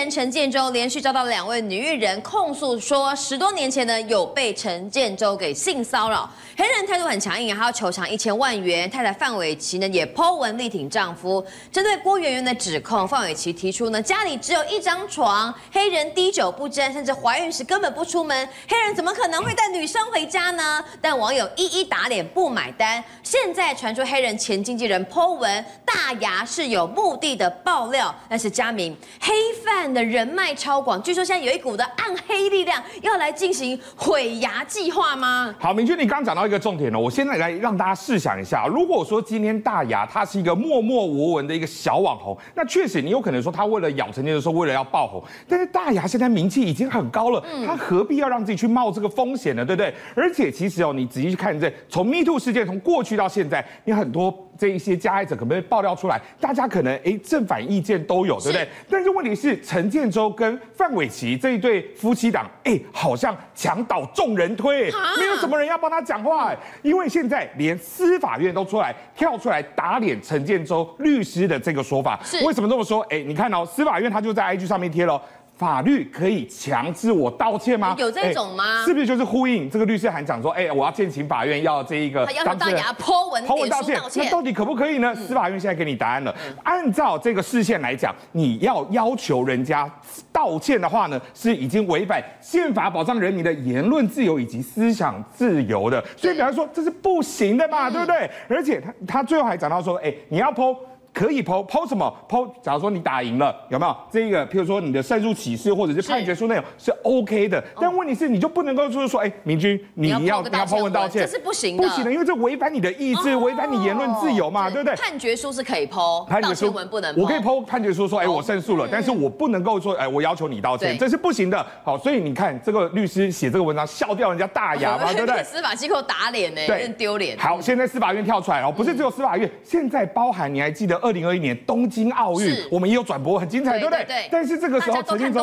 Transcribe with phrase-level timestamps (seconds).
[0.00, 6.28] 人陈建州连续遭到两位女艺人控诉，说十多年前呢有被陈建州给性骚扰。
[6.56, 8.90] 黑人态度很强硬，还要求偿一千万元。
[8.90, 11.44] 太太范玮琪呢也 po 文力挺丈夫。
[11.70, 20.82] 针对郭媛媛的指控，范玮琪提出呢家里只有一张床，黑人滴酒不沾，甚至怀孕时根本不出门，黑人怎么可能会带女生回家呢？
[21.02, 23.04] 但网友一一打脸不买单。
[23.22, 35.54] 现在传出黑人前经纪人 po 文，大牙是有目的的爆料，但是加明黑范的人脉超广，据说现在有一股的暗黑力量要来进行毁牙计划吗？
[35.58, 49.64] 好，明君，你刚刚讲到一个重点了，我现在来让大家试想一下，如果说今天大牙他是一个默默无闻的一个小网红，那确实你有可能说他为了咬陈建州的时候为了要爆红，但是大牙现在名气已经很高了，他何必要让自己去冒这个风险呢？
[49.64, 49.94] 对不对？
[50.14, 54.46] 而且其实哦，你仔细去看这从 Me Too 事件从过去到现在，你很多。
[54.58, 58.68] 这一些加害者可能被爆料出来，大家可能哎正反意见都有，对不对？
[58.90, 72.18] 但是问题是陈建州跟范玮琪这一对夫妻档，哎，好像墙倒众人推，没有什么人要帮他讲话，因为现在连司法院都出来跳出来打脸陈建州律师的这个说法。
[72.44, 73.00] 为什么这么说？
[73.10, 75.22] 哎，你看哦，司法院他就在 IG 上面贴了。
[75.60, 77.94] 法律可以强制我道歉吗？
[77.98, 78.80] 有这种吗？
[78.80, 85.12] 欸、是不是就是呼应这个律师还讲说，哎、欸，我要建请法院要这一个，他要大牙 po 文 po 文道歉，那到底可不可以呢？
[85.14, 86.34] 嗯、司法院现在给你答案了。
[86.48, 89.86] 嗯、按照这个释宪来讲，你要要求人家
[90.32, 98.16] 道歉的话呢，是已经违反宪法保障人民的言论自由以及思想自由的，所以比方说这是不行的嘛，对不对？
[98.48, 100.74] 嗯、而且他他最后还讲到说，哎、欸，你要 po。
[101.12, 102.48] 可以 po po 什么 po？
[102.62, 104.46] 假如说你打赢了，有没有这一个？
[104.48, 114.94] 譬如说你的胜诉启示或者是判决书内容是 OK 的，但问题是你就不能够就是说，哎，明君你要你要 po 文道歉，这是不行的，不行的，因为这违反你的意志，违反你言论自由嘛，对不对？
[114.96, 117.14] 判决书是可以剖，判决书文不能。
[117.16, 121.64] 我可以 po 判决书说，哎，我胜诉了，但是我不能够说，哎，我要求你道歉，这是不行的。
[121.82, 125.42] 好，所以你看这个律师写这个文章笑掉人家大牙嘛， 对不对？
[125.42, 127.36] 司法机构打脸呢，对，丢脸。
[127.38, 131.90] 好，现在司法院跳出来哦，不是只有司法院，现在包含你还记得二零二一年东。
[131.90, 134.04] 京奥运，我们也有转播，很精彩，对不对？
[134.04, 134.28] 对。
[134.30, 135.40] 但是这个时候，陈建州，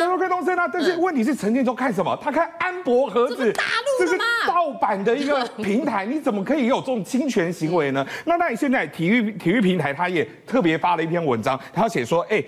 [0.00, 0.66] 都都看东森啊。
[0.66, 2.18] 但是问题是，陈建州看什么？
[2.20, 3.52] 他看安博盒子？
[4.00, 8.04] 这是盗版的一个平台，你怎么可以有这种侵权行为呢？
[8.24, 12.42] 那那你现在体育体育平台，他也特别发了一篇文章，他要写说，哎。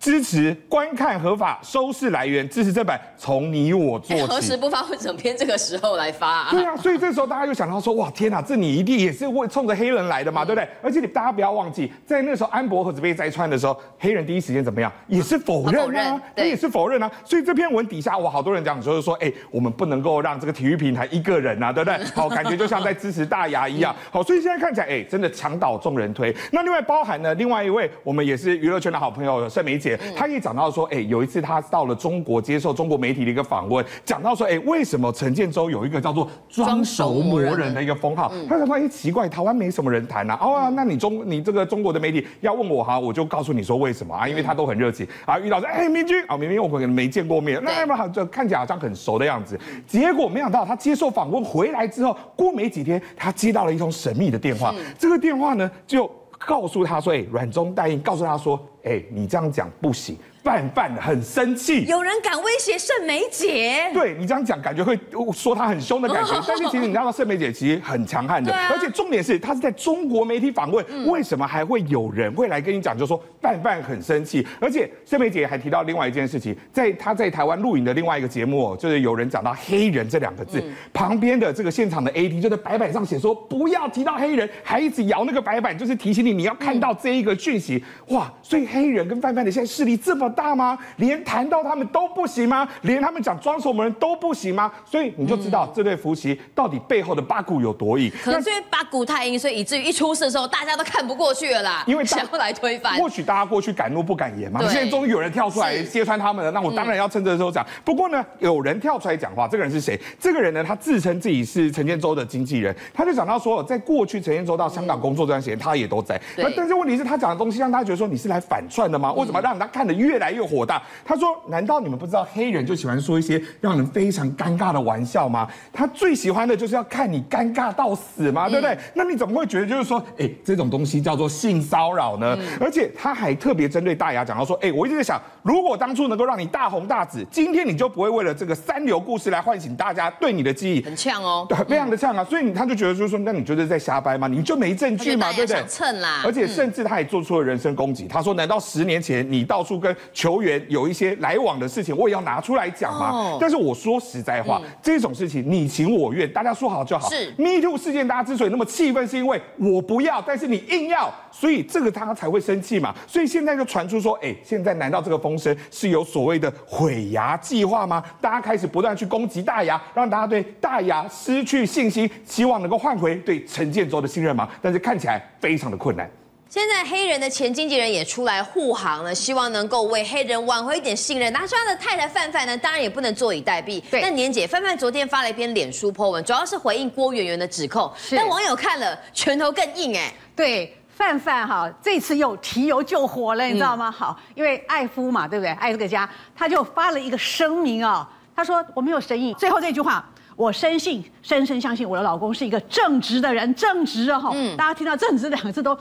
[0.00, 4.22] 支持观看合法收视来源，支持正版从你我做起。
[4.22, 6.48] 何时不发会整篇这个时候来发啊？
[6.50, 10.66] 对啊，所以这时候大家又想到说，哇，天哪，这你一定也是为冲着黑人来的嘛，嗯、对不对？
[10.82, 14.90] 而且你大家不要忘记，在那时候安博盒子被摘穿的时候，黑人第一时间怎么样？
[15.06, 17.10] 也是否认啊，否认他也是否认啊。
[17.22, 22.02] 所以这篇文底下，哇，好多人讲就是说，哎、欸，我们不能够让这个体育平台一个人啊，对不对？
[22.16, 23.94] 好，感觉就像在支持大牙一样。
[24.10, 26.34] 好，所以现在看起来，哎、欸，真的墙倒众人推。
[26.50, 30.70] 那另外包含了另外一位，我们也是娱乐圈的好朋友盛梅姐，她也讲到。
[30.70, 38.32] 说，哎，有一次他到了中国接受中国媒体的一个访问，讲到说，哎，为什么陈建州有一个叫做装熟魔人的一个封号？
[38.48, 40.38] 他说，哎，奇怪，台湾没什么人谈呐。
[40.40, 44.28] 哦，那你中你这个中国的媒体要问我哈，我就告诉你说为什么啊？
[44.28, 49.58] 因为他都很热情啊，遇到说，哎，明君啊，明明我可能没见过面，那么好，就看起来好像很熟的样子。
[49.86, 54.72] 结果没想到他接受访问回来之后，过没几天，他接到了一通神秘的电话。
[54.98, 56.08] 这个电话呢，就
[56.38, 60.16] 告诉他说，哎，软中带硬，告诉他说，哎，你这样讲不行。
[60.42, 63.90] 范范很生气，有人敢威胁盛梅姐？
[63.92, 64.98] 对你这样讲，感觉会
[65.34, 66.32] 说她很凶的感觉。
[66.48, 74.46] 但是其实你知道，盛梅姐其实很强悍的，而且重点是她是在中国媒体访问，为什么还会有人会来跟你讲，就说范范很生气？
[74.58, 80.64] 而且盛梅姐还提到另外一件事情，在她在台湾录影的另外一个节目，就是有人讲到黑人这两个字，
[80.94, 87.84] 旁边的这个现场的 AD 就在白板上写说不要提到黑人，还一直摇那个白板，就是提醒你你要看到这一个讯息。
[88.08, 90.78] 哇，所以黑人跟范范的现在势力这么大吗？
[90.96, 92.68] 连谈到他们都不行吗？
[92.82, 94.70] 连他们讲装什么人都不行吗？
[94.84, 98.10] 所以你就知道这对夫妻到底背后的八股有多硬。
[98.22, 101.84] 可能是因为八股太硬，所以以至于一出事的时候，大家都看不过去了啦。
[101.86, 102.98] 因为 想要来推翻。
[102.98, 106.50] 或许大家过去敢怒不敢言嘛，对现在终于有人跳出来揭穿他们了。
[106.50, 107.66] 那我当然要趁这个时候讲。
[107.84, 109.98] 不过呢，有人跳出来讲话，这个人是谁？
[110.18, 116.20] 这个人呢，他自称自己是陈建州的经纪人，他就讲到说，在过去陈建州到香港工作这段时间，他也都在。
[116.36, 119.12] 那但是问题是，他讲的东西让大家觉得说，你是来反串的吗？
[119.12, 120.64] 为什么让他看得越来越火？
[120.64, 125.48] 大，他说：“难道你们不知道黑人就喜欢说一些让人非常尴尬的玩笑吗？
[125.72, 128.48] 他最喜欢的就是要看你尴尬到死吗？
[128.48, 128.76] 对不对？
[128.94, 132.38] 那你怎么会觉得就是说，哎，这种东西叫做性骚扰呢？
[132.60, 140.82] 而且他还特别针对大牙讲到说，哎，我一直在想，如果当初能够让你大红大紫，今天你就不会为了这个三流故事来唤醒大家对你的记忆。
[140.82, 142.24] 很呛哦，对，非常的呛啊。
[142.24, 144.28] 所以他就觉得就是说，那你觉得在瞎掰吗？
[144.28, 145.32] 你就没证据吗？
[145.32, 145.64] 对不对？
[145.66, 146.22] 蹭啦。
[146.24, 148.06] 而且甚至他也做出了人身攻击。
[148.06, 153.10] 他说，难到十年前你到处跟球员有一些来往的事情，我也要拿出来讲嘛。
[153.12, 157.08] 哦、但是我说实在话，嗯、这种事情你情我愿，大家说好就好。
[157.08, 162.92] 是 Me Too 事件，大家之所以那么气愤，是因为我不要，但是你硬要，所以这个他才会生气嘛。
[163.06, 168.02] 所以现在就传出说，哎，现在难道这个风声是有所谓的毁牙计划吗？
[168.20, 174.48] 大家开始不断去攻击大牙，让大家对大牙失去信心，希望能够换回对陈建州的信任吗？
[174.60, 176.10] 但是看起来非常的困难。
[176.50, 181.32] 现在黑人的前经纪人也出来护航了，希望能够为黑人挽回一点信任。
[181.32, 183.80] 他说他的太太范范呢，当然也不能坐以待毙。
[183.88, 187.88] 对，那年姐范范昨天发了一篇脸书 po 文，主要是回应郭圆圆的指控。
[187.96, 190.12] 是，但网友看了拳头更硬哎。
[190.34, 193.86] 对，范范哈这次又提油救火了，你知道吗？
[193.86, 195.52] 嗯、好，因为爱夫嘛，对不对？
[195.52, 198.00] 爱这个家，他就发了一个声明啊、哦，
[198.34, 199.32] 他说我没有神隐。
[199.36, 200.04] 最后这句话，
[200.34, 204.32] 我深信，深深相信我的老公是一个正直的人，正直啊哈。
[204.34, 205.78] 嗯，大家听到正直两个字都。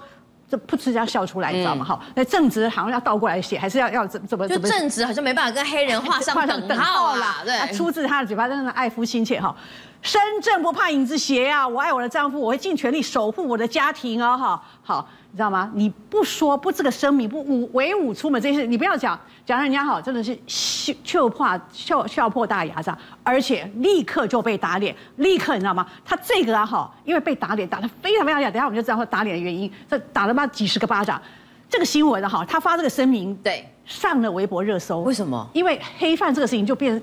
[0.49, 1.85] 这噗嗤这样笑出来，你知道吗？
[1.85, 4.67] 好，那正直好像要倒过来写，还是要要怎怎么怎么？
[4.67, 6.35] 就正直好像没办法跟黑人画上
[6.67, 7.37] 等号啦。
[7.45, 9.55] 对，出自他的嘴巴，真的爱夫心切哈。
[10.01, 14.63] 身正不怕影子斜呀，我爱我的丈夫，我会尽全力守护我的家庭啊哈。
[14.81, 15.07] 好。
[15.31, 15.69] 你知道吗？
[15.75, 25.85] 你不说不这个声明不武威武出门这些事，你不要讲讲人家好，真的是笑笑破笑笑破大牙这样，而且立刻就被打脸，立刻你知道吗？
[26.03, 31.21] 他这个啊哈，因为被打脸打得非常非常厉害，等下我们就知道他打脸的原因，这打了妈几十个巴掌，
[31.69, 35.47] 这个新闻的哈，他发这个声明对上了微博热搜，为什么？
[35.53, 36.99] 因为黑饭这个事情就变。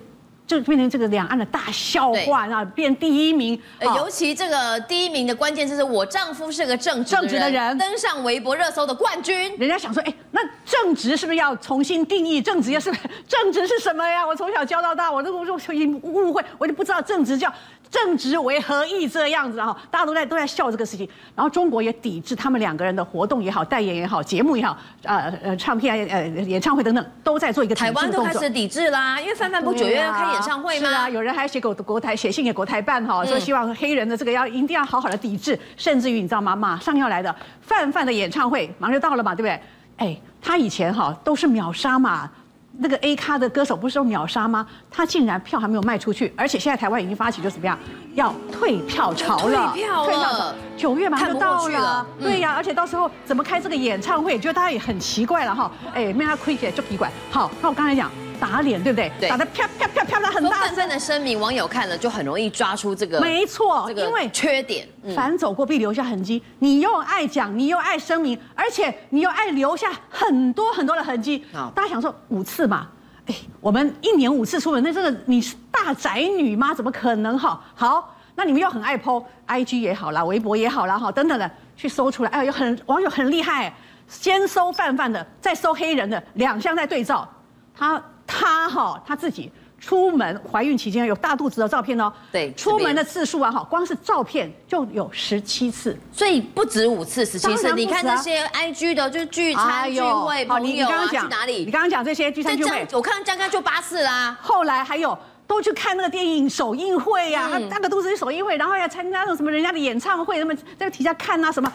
[0.47, 3.61] 就变成这个两岸的大笑话，然后变第一名。
[3.81, 9.53] 尤其这个第一名的关键就是我丈夫是个正直正直的人，登上微博热搜的冠军。
[9.59, 12.43] 人家想说，哎，那正直是不是要重新定义？
[12.43, 14.27] 正直要是不是正直是什么呀？
[14.27, 17.51] 我从小教到大，我都我就已误会，我就不知道正直叫。
[17.89, 19.75] 正直为何意这样子哈？
[19.93, 30.89] 大家都在都在笑这个事情，然后中国也抵制他们两个人的活动也好，代言也好，节目也好，呃呃，唱片呃演唱会等等，都在做一个台湾都开始抵制啦，因为范范不九月要开演唱会吗？
[30.89, 36.57] 是啊，有人还写给国台写信给国台办哈，说希望黑人的这个要一定要好好的抵制，甚至于你知道吗？
[36.57, 39.61] 马上要来的范范的演唱会马上就到了嘛，对不对？
[39.99, 42.31] 哎，他以前哈都是秒杀嘛。
[42.79, 44.67] 那个 A 咖的歌手不是说秒杀吗？
[44.91, 47.79] 他竟然票还没有卖出去，而且现在台湾已经发起就怎么样，
[48.15, 49.73] 要退票潮了。
[49.73, 52.07] 退票潮，九月马上就到了。
[52.21, 55.73] 对呀，而且到时候怎么开这个演唱会，觉得大家也很奇怪了哈。
[55.95, 57.11] 哎，没他亏起来就奇怪。
[57.31, 58.11] 好，那我刚才讲。
[58.37, 59.11] 打脸对不对？
[59.19, 60.67] 对，打的啪啪啪啪的很大声。
[60.67, 63.21] 范范的声明，网友看了就很容易抓出这个。
[63.21, 66.43] 没错，因为缺点，凡走过必留下痕迹。
[66.59, 71.45] 你又爱讲，你又爱声明，而且你又爱留下很多很多的痕迹。
[71.53, 72.89] 好，大家想说五次嘛？
[73.27, 76.73] 哎，我们一年五次出门，那这个你是大宅女吗？
[76.73, 77.39] 怎么可能？
[77.39, 82.31] 哈，好，那你们又很爱 po，IG 也好啦，微博也好啦，哈，等等的去搜出来。
[82.31, 83.75] 哎，有很网友很厉害，
[84.07, 87.29] 先搜范范的，再搜黑人的，两项在对照，
[87.75, 88.03] 他。
[88.27, 92.13] 她哈，她自己出门怀孕期间有大肚子的照片哦。
[92.33, 97.73] 对，出门的次数啊，哈，光是照片就有十七次，所以不止五次，十七次。
[97.75, 101.65] 你看那些 IG 的，就是聚餐聚会，朋友啊，去哪里？
[101.65, 104.37] 你刚刚讲这些聚餐聚会，我看刚刚就八次啦。
[104.41, 111.73] 后来还有都去看那个电影首映会呀，他大个肚子是首映会，然后要参加那种什么人家的演唱会，那么在底下看啊什么。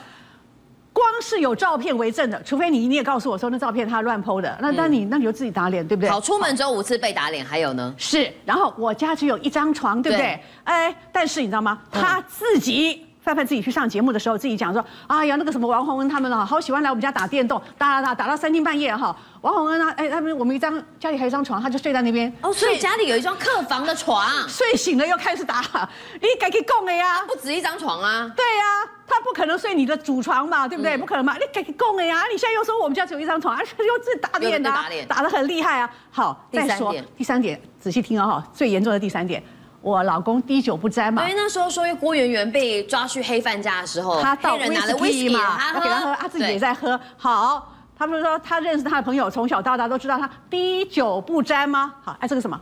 [1.02, 6.10] 光是有照片为证的，除非你你也告诉我说那照片他乱 PO 的，那那你那你就自己打脸，对不对？
[6.10, 7.94] 好，出门只有五次被打脸，还有呢？
[7.98, 10.28] 是，然后我家只有一张床，对不对？
[10.28, 11.82] 对哎，但是你知道吗？
[11.92, 13.08] 他自己。
[13.22, 22.32] 范范自己去上节目的时候，自己讲说：“哎呀，那个什么王洪恩他们啊，好喜欢来我们家打电动，打打打打到三更半夜哈。”王洪恩啊，哎，他们我们一张家里还有一张床，他就睡在那边。
[22.42, 25.62] 哦，所以家里有一张客房的床，睡醒了又开始打。
[26.20, 28.32] 你该去供的呀，不止一张床啊。
[28.36, 30.98] 对呀，他不可能睡你的主床嘛，对不对？
[30.98, 32.24] 不可能嘛，你该去供的呀。
[32.32, 34.72] 你现在又说我们家只有一张床，而 且又自己打脸的，
[35.08, 35.90] 打的很厉害啊。
[36.10, 39.44] 好，再说第三点，仔细听哦哈，最严重的第三点。
[39.82, 41.24] 我老公滴酒不沾嘛？
[41.24, 47.00] 因为那时候说郭媛媛被抓去黑饭家的时候，他到人拿了威士忌嘛，他给他喝，他自己也在喝。
[47.18, 51.94] 好，他不是说他认识他的朋友，从小到大都知道他滴酒不沾吗？
[52.04, 52.60] 好，哎，这个什么？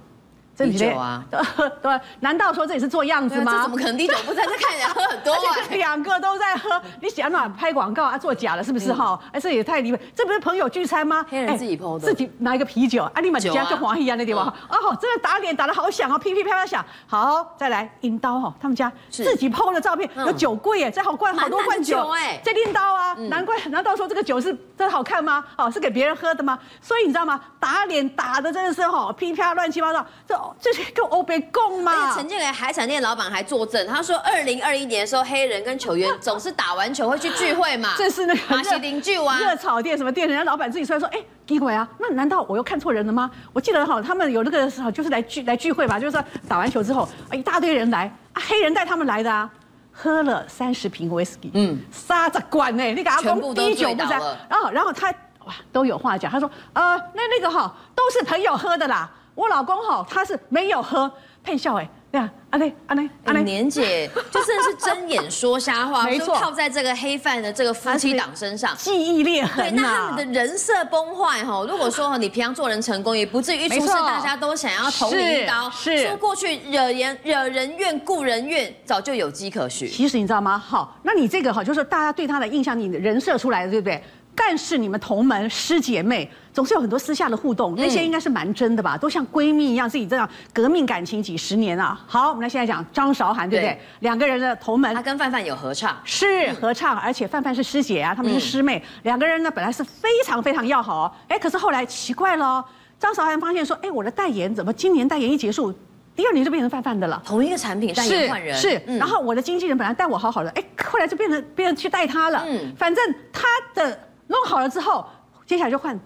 [0.65, 1.23] 滴酒啊，
[1.81, 3.51] 对，难道说这也是做样子吗？
[3.51, 4.45] 这怎么可能滴酒不沾？
[4.47, 6.69] 这看起来喝很多，而且两个都在喝。
[7.01, 8.17] 你想哪拍广告啊？
[8.17, 9.19] 做假了是不是哈？
[9.31, 11.25] 哎，这也太离谱，这不是朋友聚餐吗？
[11.29, 14.47] 黑人自己 PO 的，自己拿一个啤酒，啊，你们家就黄一样那地方。
[14.47, 16.85] 哦，真的打脸打得好响哦，噼噼啪啪响。
[17.07, 24.47] 好，再来阴刀哈，他们家自己 PO 的照片有酒柜哎，这好罐好多罐酒哎，这拎刀啊，难怪，难道说这个酒是
[24.77, 25.43] 真的好看吗？
[25.57, 26.57] 哦，是给别人喝的吗？
[26.81, 27.39] 所以你知道吗？
[27.59, 32.15] 打脸打的真的是哈噼啪乱七八糟，这这是跟欧北共嘛？
[32.15, 37.93] 陈建仁海产店老板还作证，他说二零二一年的时候，黑人跟球员总是打完球会去聚会嘛。
[37.97, 43.29] 这是那个 马西林聚玩，热炒店什么店，人家老板自己出来说，哎，奇怪啊，那难道我又看错人了吗？
[43.53, 49.49] 我记得哈，他们有那个时候就是来聚来聚会吧，就是说打完球之后，一大堆人来，啊，黑人带他们来的啊，
[49.91, 54.37] 喝了三十瓶威士忌，嗯，三十罐呢，你给他全部都醉倒了。
[54.49, 55.11] 然后然后他
[55.45, 59.09] 哇都有话讲，他说，呃，那那个哈都是朋友喝的啦。
[59.39, 61.09] 我老公哈，他是没有喝，
[61.41, 71.65] 配笑哎，对啊，阿内阿内阿内，年姐 就真的是睁眼说瞎话，没错，套在这个黑饭的这个夫妻档身上，记忆裂痕对，那他们的人设崩坏哈。
[71.65, 75.69] 如果说你平常做人成功，也不至于一出事大家都想要捅你一刀。
[75.69, 79.89] 是，说过去惹人惹人怨故人怨，早就有迹可循。
[79.89, 80.57] 其实你知道吗？
[80.57, 84.03] 好，那你这个哈，就是大家对他的印象，你的人设出来的，对不对？
[84.41, 88.97] 但是你们同门师姐妹总是有很多私下的互动，那些应该是蛮真的吧？
[88.97, 91.99] 都像闺蜜一样，自己这样革命感情几十年啊。
[92.07, 93.77] 好，我们来现在讲张韶涵，对不对？
[93.99, 101.11] 两个人的同门，她跟范范有合唱，是合唱，而且范范是师姐啊，他们是师妹，两个人呢本来是非常非常要好哦。
[101.27, 102.63] 哎，可是后来奇怪了，
[102.97, 105.73] 张韶涵发现说，哎，我的代言怎么今年代言一结束，
[106.15, 107.21] 第二年就变成范范的了？
[107.25, 108.81] 同一个产品代言换人，是。
[108.97, 112.43] 然后我的经纪人本来带我好好的，哎，后来就变成变成去带他了。
[112.47, 113.03] 嗯，反正
[113.33, 113.99] 他的。
[114.29, 115.05] 弄好了之后，
[115.45, 115.99] 接下来就换，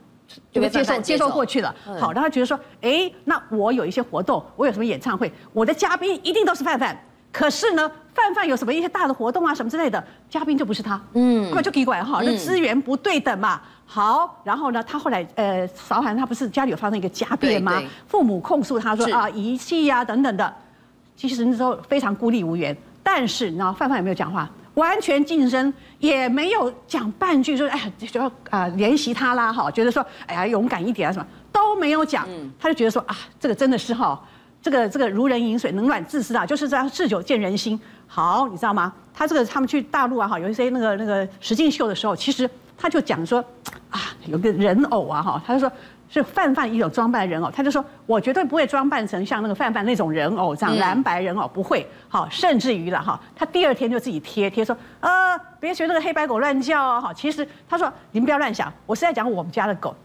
[0.51, 1.75] 就被接受接受过去了。
[1.99, 6.97] 好，然后他觉得说，哎，那我有一些活动，我有什么演唱会，我的嘉宾一定都是范范。
[7.31, 11.01] 可是呢，范范有什么一些大的活动啊，什么之类的，嘉宾就不是他。
[11.13, 13.59] 嗯，那么就给管哈，那资源不对等嘛。
[13.85, 17.81] 好，然后呢，他后来呃，韶涵他不是家里有发生一个家变吗？
[18.07, 20.53] 父母控诉他说啊遗弃呀等等的，
[21.15, 22.75] 其实那时候非常孤立无援。
[23.01, 24.49] 但是你知道范范有没有讲话？
[24.75, 32.27] 完全晋升，也没有讲半句，说哎呀，就要啊怜惜他啦，哈，觉得说哎呀勇敢一点啊，什么都没有讲，
[32.59, 34.19] 他就觉得说啊，这个真的是哈，
[34.61, 37.79] 这个这个如人饮水，冷暖自知啊，就是这样日久见人心。
[38.07, 38.93] 好，你知道吗？
[39.13, 43.43] 他这个他们去大陆啊，哈，有一些那个那个实境秀的时候，其实他就讲说
[43.89, 45.71] 啊，有个人偶啊，哈，他就说。
[46.13, 51.87] 是范范一种装扮人偶，他就说，我绝对不会装扮成像那个范范那种人偶这样蓝白人偶，不会。
[52.07, 57.01] 好，甚至于了哈，他第二天就自己贴贴说，呃，别学那个黑白狗乱叫哦。
[57.01, 59.95] 好，其实他说，你们不要乱想，我是在讲我们家的狗。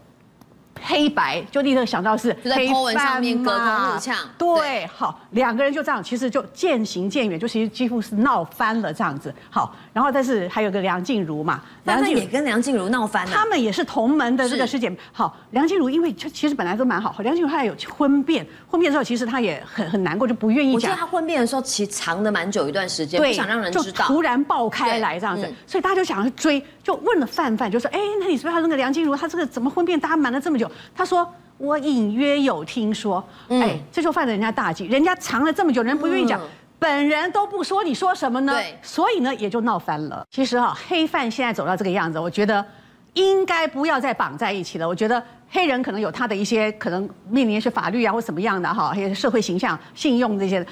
[0.81, 9.33] 黑白就立刻想到是就在 po 文上面隔空互呛，对，好，两个人就这样，其实就渐行渐远，就其实几乎是闹翻了这样子。
[9.49, 14.91] 好，然后但是还有个梁静茹嘛，梁静茹也跟梁静茹闹翻了，他们也是同门的这个师姐。
[15.11, 20.75] 好，梁静茹因为其实本来都蛮好，梁静茹她有婚变，婚变之后其实她也很很难过，就不愿意讲。
[20.75, 29.15] 我记得她婚变的时候其实藏的蛮久一段时间，不想让人知道，突然爆开来这样子，所以大家就想要去追，就问了范范，就说，哎，那你是不是那个梁静茹？
[29.15, 29.99] 她这个怎么婚变？
[29.99, 30.68] 大家瞒了这么久。
[30.95, 36.39] 他说：“我隐约有听说，哎，这就犯了人家大忌，人家藏了这么久，人不愿意讲，
[36.77, 38.53] 本人都不说，你说什么呢？
[38.81, 40.25] 所以呢，也就闹翻了。
[40.31, 42.65] 其实哈，黑犯现在走到这个样子，我觉得
[43.13, 44.87] 应该不要再绑在一起了。
[44.87, 50.65] 我觉得黑人可能有他的一些可能面临一些法律啊或什么样的哈，还有社会形象、信用这些。”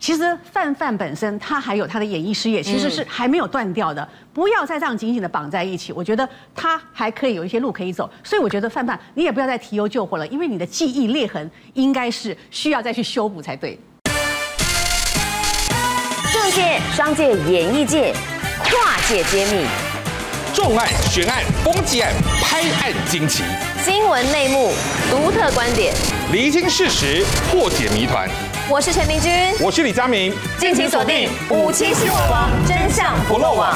[0.00, 4.08] 其实范范本身他还有他的演艺事业，其实是还没有断掉的。
[4.32, 8.08] 不要再这样紧紧的绑在一起，我觉得他还可以有一些路可以走。
[8.22, 13.78] 所以我觉得范范，你也不要再提油救火了，因为你的记忆裂痕应该是需要再去修补才对。
[16.32, 18.14] 政界、商界、演艺界，
[18.62, 19.66] 跨界揭秘，
[20.54, 23.42] 重案、悬案、攻击案、拍案惊奇，
[23.84, 24.72] 新闻内幕、
[25.10, 25.92] 独特观点，
[26.32, 28.28] 厘清事实，破解谜团。
[28.70, 29.32] 我是陈明君，
[29.62, 33.74] 我是李佳明，敬请锁定五七新闻网，真相不漏网。